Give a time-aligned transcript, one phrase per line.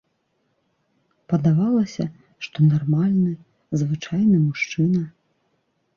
[1.33, 2.03] Падавалася,
[2.47, 3.31] што нармальны
[3.83, 5.03] звычайны мужчына.